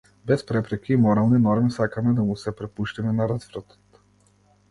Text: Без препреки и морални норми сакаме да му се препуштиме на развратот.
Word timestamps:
Без 0.29 0.43
препреки 0.51 0.93
и 0.93 0.95
морални 1.01 1.39
норми 1.39 1.71
сакаме 1.75 2.13
да 2.13 2.23
му 2.29 2.37
се 2.45 2.55
препуштиме 2.61 3.13
на 3.19 3.27
развратот. 3.33 3.77